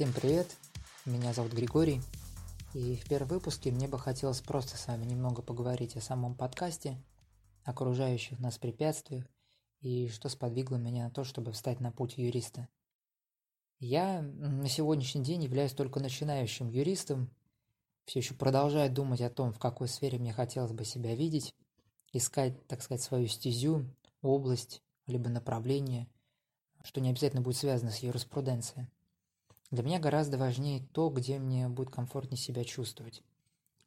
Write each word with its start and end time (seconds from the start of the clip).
Всем 0.00 0.14
привет, 0.14 0.56
меня 1.04 1.34
зовут 1.34 1.52
Григорий, 1.52 2.00
и 2.72 2.96
в 2.96 3.06
первом 3.06 3.28
выпуске 3.28 3.70
мне 3.70 3.86
бы 3.86 3.98
хотелось 3.98 4.40
просто 4.40 4.78
с 4.78 4.86
вами 4.86 5.04
немного 5.04 5.42
поговорить 5.42 5.94
о 5.94 6.00
самом 6.00 6.34
подкасте, 6.34 6.96
окружающих 7.64 8.38
нас 8.38 8.56
препятствиях 8.56 9.26
и 9.82 10.08
что 10.08 10.30
сподвигло 10.30 10.76
меня 10.76 11.04
на 11.04 11.10
то, 11.10 11.22
чтобы 11.22 11.52
встать 11.52 11.80
на 11.80 11.92
путь 11.92 12.16
юриста. 12.16 12.66
Я 13.78 14.22
на 14.22 14.70
сегодняшний 14.70 15.22
день 15.22 15.44
являюсь 15.44 15.74
только 15.74 16.00
начинающим 16.00 16.70
юристом, 16.70 17.30
все 18.06 18.20
еще 18.20 18.32
продолжаю 18.32 18.90
думать 18.90 19.20
о 19.20 19.28
том, 19.28 19.52
в 19.52 19.58
какой 19.58 19.88
сфере 19.88 20.18
мне 20.18 20.32
хотелось 20.32 20.72
бы 20.72 20.86
себя 20.86 21.14
видеть, 21.14 21.54
искать, 22.14 22.66
так 22.68 22.80
сказать, 22.80 23.02
свою 23.02 23.26
стезю, 23.26 23.84
область, 24.22 24.80
либо 25.06 25.28
направление, 25.28 26.08
что 26.84 27.02
не 27.02 27.10
обязательно 27.10 27.42
будет 27.42 27.58
связано 27.58 27.90
с 27.90 27.98
юриспруденцией. 27.98 28.88
Для 29.70 29.84
меня 29.84 30.00
гораздо 30.00 30.36
важнее 30.36 30.80
то, 30.92 31.10
где 31.10 31.38
мне 31.38 31.68
будет 31.68 31.90
комфортнее 31.90 32.36
себя 32.36 32.64
чувствовать, 32.64 33.22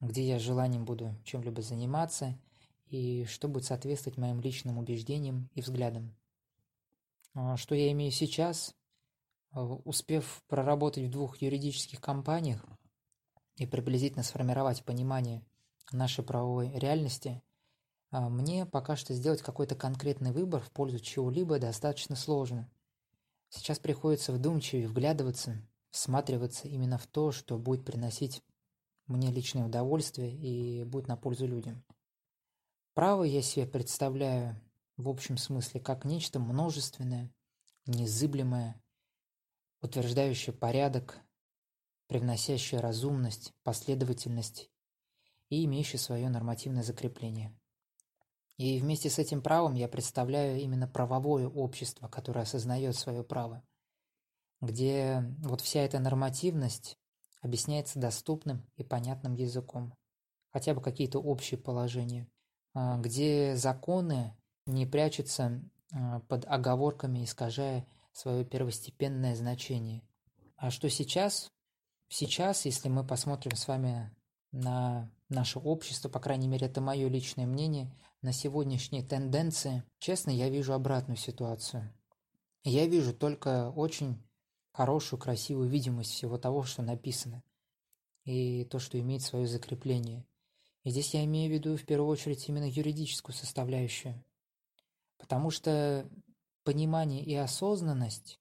где 0.00 0.26
я 0.26 0.40
желанием 0.40 0.84
буду 0.84 1.14
чем-либо 1.24 1.62
заниматься 1.62 2.36
и 2.86 3.24
что 3.26 3.46
будет 3.46 3.64
соответствовать 3.64 4.18
моим 4.18 4.40
личным 4.40 4.78
убеждениям 4.78 5.48
и 5.54 5.60
взглядам. 5.60 6.16
А 7.34 7.56
что 7.56 7.76
я 7.76 7.92
имею 7.92 8.10
сейчас, 8.10 8.74
а, 9.52 9.62
успев 9.62 10.42
проработать 10.48 11.04
в 11.04 11.10
двух 11.10 11.40
юридических 11.40 12.00
компаниях 12.00 12.64
и 13.54 13.64
приблизительно 13.64 14.24
сформировать 14.24 14.84
понимание 14.84 15.44
нашей 15.92 16.24
правовой 16.24 16.72
реальности, 16.76 17.40
а, 18.10 18.28
мне 18.28 18.66
пока 18.66 18.96
что 18.96 19.14
сделать 19.14 19.42
какой-то 19.42 19.76
конкретный 19.76 20.32
выбор 20.32 20.60
в 20.60 20.72
пользу 20.72 20.98
чего-либо 20.98 21.60
достаточно 21.60 22.16
сложно– 22.16 22.68
Сейчас 23.50 23.78
приходится 23.78 24.32
вдумчивее 24.32 24.88
вглядываться, 24.88 25.56
всматриваться 25.90 26.68
именно 26.68 26.98
в 26.98 27.06
то, 27.06 27.32
что 27.32 27.58
будет 27.58 27.84
приносить 27.84 28.42
мне 29.06 29.30
личное 29.30 29.64
удовольствие 29.64 30.34
и 30.34 30.84
будет 30.84 31.08
на 31.08 31.16
пользу 31.16 31.46
людям. 31.46 31.82
Право 32.94 33.24
я 33.24 33.42
себе 33.42 33.66
представляю 33.66 34.60
в 34.96 35.08
общем 35.08 35.36
смысле 35.36 35.80
как 35.80 36.04
нечто 36.04 36.40
множественное, 36.40 37.32
незыблемое, 37.86 38.82
утверждающее 39.80 40.54
порядок, 40.54 41.18
привносящее 42.08 42.80
разумность, 42.80 43.54
последовательность 43.62 44.70
и 45.48 45.64
имеющее 45.64 45.98
свое 45.98 46.28
нормативное 46.28 46.82
закрепление. 46.82 47.56
И 48.58 48.80
вместе 48.80 49.08
с 49.08 49.18
этим 49.20 49.40
правом 49.40 49.74
я 49.74 49.88
представляю 49.88 50.60
именно 50.60 50.88
правовое 50.88 51.48
общество, 51.48 52.08
которое 52.08 52.40
осознает 52.40 52.96
свое 52.96 53.22
право, 53.22 53.62
где 54.60 55.22
вот 55.38 55.60
вся 55.60 55.80
эта 55.80 56.00
нормативность 56.00 56.98
объясняется 57.40 58.00
доступным 58.00 58.68
и 58.76 58.82
понятным 58.82 59.34
языком, 59.34 59.94
хотя 60.50 60.74
бы 60.74 60.82
какие-то 60.82 61.20
общие 61.20 61.58
положения, 61.58 62.28
а, 62.74 62.98
где 62.98 63.54
законы 63.54 64.36
не 64.66 64.86
прячутся 64.86 65.62
а, 65.92 66.20
под 66.20 66.44
оговорками, 66.46 67.22
искажая 67.22 67.86
свое 68.12 68.44
первостепенное 68.44 69.36
значение. 69.36 70.02
А 70.56 70.72
что 70.72 70.90
сейчас? 70.90 71.52
Сейчас, 72.08 72.64
если 72.64 72.88
мы 72.88 73.06
посмотрим 73.06 73.54
с 73.54 73.68
вами 73.68 74.12
на 74.50 75.08
наше 75.28 75.58
общество, 75.58 76.08
по 76.08 76.20
крайней 76.20 76.48
мере, 76.48 76.66
это 76.66 76.80
мое 76.80 77.08
личное 77.08 77.46
мнение, 77.46 77.94
на 78.22 78.32
сегодняшние 78.32 79.02
тенденции, 79.02 79.84
честно, 79.98 80.30
я 80.30 80.48
вижу 80.48 80.72
обратную 80.72 81.16
ситуацию. 81.16 81.92
Я 82.64 82.86
вижу 82.86 83.14
только 83.14 83.70
очень 83.70 84.22
хорошую, 84.72 85.20
красивую 85.20 85.68
видимость 85.68 86.12
всего 86.12 86.38
того, 86.38 86.64
что 86.64 86.82
написано, 86.82 87.42
и 88.24 88.64
то, 88.64 88.78
что 88.78 88.98
имеет 88.98 89.22
свое 89.22 89.46
закрепление. 89.46 90.26
И 90.84 90.90
здесь 90.90 91.14
я 91.14 91.24
имею 91.24 91.50
в 91.50 91.54
виду 91.54 91.76
в 91.76 91.84
первую 91.84 92.08
очередь 92.08 92.48
именно 92.48 92.68
юридическую 92.68 93.34
составляющую. 93.34 94.22
Потому 95.18 95.50
что 95.50 96.08
понимание 96.64 97.24
и 97.24 97.34
осознанность 97.34 98.38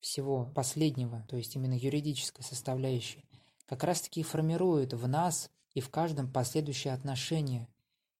всего 0.00 0.46
последнего, 0.46 1.24
то 1.28 1.36
есть 1.36 1.56
именно 1.56 1.74
юридической 1.74 2.42
составляющей, 2.42 3.24
как 3.66 3.84
раз-таки 3.84 4.22
формируют 4.22 4.94
в 4.94 5.06
нас 5.06 5.50
и 5.74 5.80
в 5.80 5.90
каждом 5.90 6.32
последующее 6.32 6.92
отношение 6.94 7.68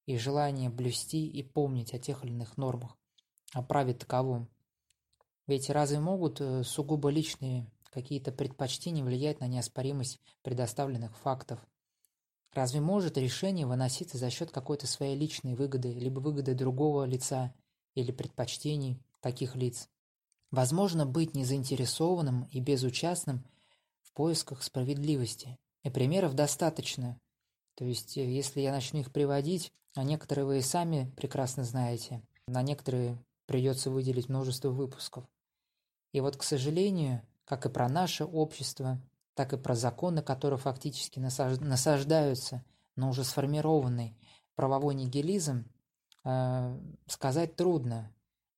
и 0.06 0.16
желание 0.16 0.70
блюсти 0.70 1.26
и 1.26 1.42
помнить 1.42 1.94
о 1.94 1.98
тех 1.98 2.24
или 2.24 2.32
иных 2.32 2.56
нормах, 2.56 2.96
о 3.52 3.62
праве 3.62 3.94
таковом. 3.94 4.48
Ведь 5.46 5.70
разве 5.70 6.00
могут 6.00 6.40
э, 6.40 6.62
сугубо 6.62 7.08
личные 7.08 7.70
какие-то 7.90 8.32
предпочтения 8.32 9.04
влиять 9.04 9.40
на 9.40 9.46
неоспоримость 9.46 10.20
предоставленных 10.42 11.16
фактов? 11.18 11.58
Разве 12.52 12.80
может 12.80 13.18
решение 13.18 13.66
выноситься 13.66 14.18
за 14.18 14.30
счет 14.30 14.50
какой-то 14.50 14.86
своей 14.86 15.16
личной 15.16 15.54
выгоды, 15.54 15.92
либо 15.92 16.20
выгоды 16.20 16.54
другого 16.54 17.04
лица 17.04 17.54
или 17.94 18.12
предпочтений 18.12 19.02
таких 19.20 19.56
лиц? 19.56 19.88
Возможно 20.50 21.04
быть 21.04 21.34
незаинтересованным 21.34 22.44
и 22.50 22.60
безучастным 22.60 23.44
в 24.00 24.12
поисках 24.12 24.62
справедливости. 24.62 25.58
И 25.82 25.90
примеров 25.90 26.34
достаточно. 26.34 27.20
То 27.78 27.84
есть, 27.84 28.18
э, 28.18 28.28
если 28.28 28.60
я 28.60 28.72
начну 28.72 28.98
их 28.98 29.12
приводить, 29.12 29.72
а 29.94 30.02
некоторые 30.02 30.44
вы 30.44 30.58
и 30.58 30.62
сами 30.62 31.12
прекрасно 31.16 31.62
знаете, 31.62 32.22
на 32.48 32.60
некоторые 32.60 33.16
придется 33.46 33.88
выделить 33.88 34.28
множество 34.28 34.70
выпусков. 34.70 35.24
И 36.12 36.20
вот, 36.20 36.36
к 36.36 36.42
сожалению, 36.42 37.22
как 37.44 37.66
и 37.66 37.68
про 37.68 37.88
наше 37.88 38.24
общество, 38.24 39.00
так 39.34 39.52
и 39.52 39.56
про 39.56 39.76
законы, 39.76 40.22
которые 40.22 40.58
фактически 40.58 41.20
насаждаются 41.20 42.64
на 42.96 43.08
уже 43.08 43.22
сформированный 43.22 44.18
правовой 44.56 44.96
нигилизм, 44.96 45.64
э, 46.24 46.80
сказать 47.06 47.54
трудно. 47.54 48.12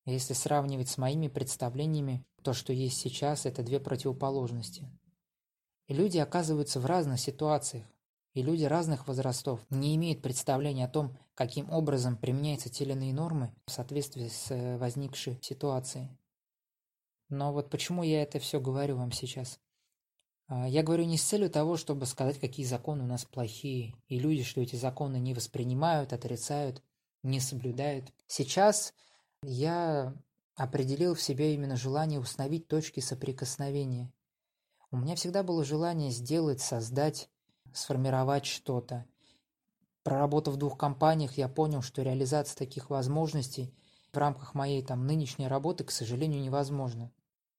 Если 0.05 0.33
сравнивать 0.33 0.89
с 0.89 0.97
моими 0.97 1.27
представлениями, 1.27 2.25
то, 2.41 2.53
что 2.53 2.73
есть 2.73 2.97
сейчас, 2.97 3.45
это 3.45 3.61
две 3.61 3.79
противоположности. 3.79 4.89
И 5.87 5.93
люди 5.93 6.17
оказываются 6.17 6.79
в 6.79 6.87
разных 6.87 7.19
ситуациях, 7.19 7.85
и 8.33 8.41
люди 8.41 8.63
разных 8.63 9.07
возрастов 9.07 9.59
не 9.69 9.95
имеют 9.95 10.21
представления 10.21 10.85
о 10.85 10.89
том, 10.89 11.17
каким 11.33 11.69
образом 11.69 12.17
применяются 12.17 12.69
те 12.69 12.83
или 12.83 12.93
иные 12.93 13.13
нормы 13.13 13.53
в 13.65 13.71
соответствии 13.71 14.27
с 14.27 14.51
э, 14.51 14.77
возникшей 14.77 15.39
ситуацией. 15.41 16.09
Но 17.29 17.53
вот 17.53 17.69
почему 17.69 18.03
я 18.03 18.23
это 18.23 18.39
все 18.39 18.59
говорю 18.59 18.97
вам 18.97 19.11
сейчас? 19.11 19.59
А, 20.47 20.67
я 20.67 20.83
говорю 20.83 21.05
не 21.05 21.17
с 21.17 21.23
целью 21.23 21.49
того, 21.49 21.77
чтобы 21.77 22.05
сказать, 22.05 22.39
какие 22.39 22.65
законы 22.65 23.03
у 23.03 23.07
нас 23.07 23.23
плохие, 23.23 23.95
и 24.07 24.19
люди, 24.19 24.43
что 24.43 24.61
эти 24.61 24.75
законы 24.75 25.17
не 25.17 25.33
воспринимают, 25.33 26.11
отрицают, 26.11 26.83
не 27.23 27.39
соблюдают. 27.39 28.11
Сейчас 28.27 28.93
я 29.43 30.13
определил 30.55 31.15
в 31.15 31.21
себе 31.21 31.53
именно 31.53 31.77
желание 31.77 32.19
установить 32.19 32.67
точки 32.67 32.99
соприкосновения. 32.99 34.11
У 34.91 34.97
меня 34.97 35.15
всегда 35.15 35.41
было 35.41 35.63
желание 35.63 36.11
сделать, 36.11 36.59
создать, 36.59 37.29
сформировать 37.73 38.45
что-то. 38.45 39.05
Проработав 40.03 40.55
в 40.55 40.57
двух 40.57 40.77
компаниях, 40.77 41.37
я 41.37 41.47
понял, 41.47 41.81
что 41.81 42.01
реализация 42.01 42.57
таких 42.57 42.89
возможностей 42.89 43.73
в 44.11 44.17
рамках 44.17 44.53
моей 44.53 44.81
там 44.83 45.05
нынешней 45.05 45.47
работы, 45.47 45.83
к 45.83 45.91
сожалению, 45.91 46.41
невозможна. 46.41 47.11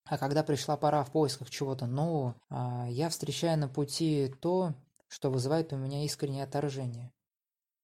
А 0.04 0.18
когда 0.18 0.42
пришла 0.42 0.76
пора 0.76 1.04
в 1.04 1.12
поисках 1.12 1.50
чего-то 1.50 1.86
нового, 1.86 2.34
а, 2.50 2.86
я 2.88 3.08
встречаю 3.08 3.58
на 3.58 3.68
пути 3.68 4.34
то, 4.40 4.74
что 5.08 5.30
вызывает 5.30 5.72
у 5.72 5.76
меня 5.76 6.04
искреннее 6.04 6.44
отторжение. 6.44 7.12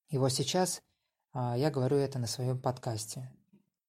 И 0.08 0.18
вот 0.18 0.30
сейчас 0.30 0.82
а, 1.32 1.56
я 1.56 1.70
говорю 1.70 1.96
это 1.96 2.18
на 2.18 2.26
своем 2.26 2.58
подкасте. 2.60 3.30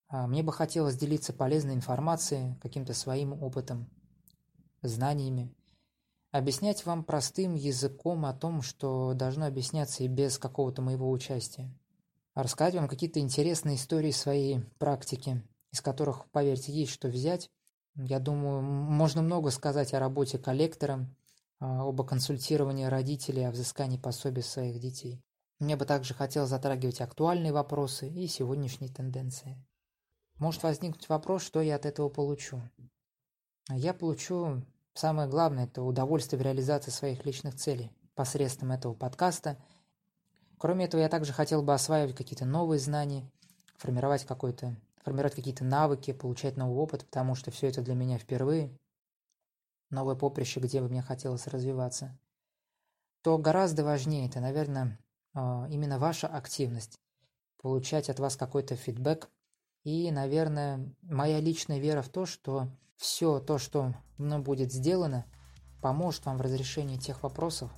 А, 0.08 0.28
мне 0.28 0.44
бы 0.44 0.52
хотелось 0.52 0.98
делиться 0.98 1.34
полезной 1.34 1.74
информацией, 1.74 2.56
каким-то 2.62 2.94
своим 2.94 3.34
опытом, 3.34 3.90
знаниями. 4.81 5.54
Объяснять 6.31 6.86
вам 6.86 7.04
простым 7.04 7.56
языком 7.56 8.26
о 8.26 8.34
том, 8.34 8.62
что 8.62 9.14
должно 9.16 9.48
объясняться 9.48 10.04
и 10.04 10.08
без 10.08 10.38
какого-то 10.38 10.81
моего 10.81 11.10
участия. 11.10 11.74
Рассказать 12.36 12.76
вам 12.76 12.88
какие-то 12.88 13.20
интересные 13.20 13.78
истории 13.78 14.12
своей 14.12 14.62
практики, 14.78 15.42
из 15.72 15.81
которых, 15.81 16.30
поверьте, 16.30 16.72
есть 16.72 16.92
что 16.92 17.08
взять, 17.08 17.50
я 17.96 18.20
думаю, 18.20 18.62
можно 18.62 19.22
много 19.24 19.50
сказать 19.50 19.94
о 19.94 20.00
работе 20.00 20.38
коллектора, 20.38 21.10
а, 21.60 21.81
об 21.81 22.02
консультировании 22.06 22.86
родителей, 22.86 23.44
о 23.48 23.52
взыскании 23.52 23.98
пособий 23.98 24.44
своих 24.44 24.80
детей. 24.80 25.22
Мне 25.60 25.76
бы 25.76 25.86
также 25.86 26.14
хотелось 26.14 26.50
затрагивать 26.50 27.02
актуальные 27.02 27.52
вопросы 27.52 28.08
и 28.08 28.28
сегодняшние 28.28 28.94
тенденции. 28.94 29.58
Может 30.38 30.64
возникнуть 30.64 31.10
вопрос, 31.10 31.42
что 31.42 31.60
я 31.60 31.76
от 31.76 31.86
этого 31.86 32.08
получу. 32.08 32.62
Я 33.70 33.94
получу 33.94 34.64
самое 35.00 35.30
главное– 35.30 35.63
это 35.66 35.81
удовольствие 35.81 36.40
в 36.40 36.44
реализации 36.44 36.92
своих 36.92 37.25
личных 37.25 37.56
целей 37.56 37.92
посредством 38.16 38.74
этого 38.74 38.94
подкаста. 38.94 39.57
Кроме 40.57 40.86
этого, 40.86 41.01
я 41.01 41.07
также 41.07 41.31
хотел 41.31 41.63
бы 41.63 41.74
осваивать 41.74 42.16
какие-то 42.16 42.46
новые 42.46 42.80
знания, 42.80 43.31
формировать 43.78 44.25
какой-то 44.25 44.75
формировать 45.01 45.36
какие-то 45.36 45.63
навыки, 45.63 46.12
получать 46.12 46.57
новый 46.57 46.78
опыт, 46.78 47.06
потому 47.06 47.34
что 47.34 47.50
все 47.51 47.68
это 47.68 47.81
для 47.81 47.96
меня 47.96 48.18
впервые. 48.18 48.78
новое 49.90 50.16
поприще, 50.16 50.60
где 50.60 50.81
бы 50.81 50.90
мне 50.90 51.02
хотелось 51.02 51.48
развиваться, 51.48 52.19
то 53.24 53.38
гораздо 53.38 53.86
важнее 53.86 54.28
это, 54.28 54.40
наверное, 54.42 55.00
а, 55.34 55.66
именно 55.72 55.98
ваша 55.98 56.28
активность, 56.28 57.00
получать 57.62 58.10
от 58.10 58.19
вас 58.19 58.36
какой-то 58.36 58.75
фидбэк 58.75 59.30
и, 59.90 60.12
наверное, 60.12 60.94
моя 61.02 61.40
личная 61.40 61.80
вера 61.80 62.02
в 62.02 62.10
то, 62.10 62.26
что 62.26 62.70
все 62.98 63.40
то, 63.40 63.58
что 63.58 63.96
мной 64.18 64.40
будет 64.40 64.72
сделано, 64.72 65.26
поможет 65.82 66.26
вам 66.26 66.38
в 66.38 66.42
разрешении 66.42 66.98
тех 66.98 67.24
вопросов, 67.24 67.72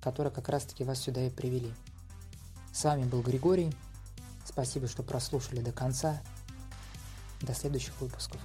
которые 0.00 0.32
как 0.32 0.48
раз-таки 0.48 0.84
вас 0.84 1.00
сюда 1.00 1.26
и 1.26 1.30
привели. 1.30 1.72
С 2.72 2.84
вами 2.84 3.04
был 3.04 3.22
Григорий. 3.22 3.72
Спасибо, 4.44 4.86
что 4.86 5.02
прослушали 5.02 5.60
до 5.60 5.72
конца. 5.72 6.22
До 7.40 7.54
следующих 7.54 8.00
выпусков. 8.00 8.40